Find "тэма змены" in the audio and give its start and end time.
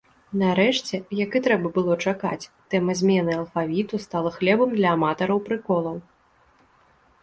2.75-3.31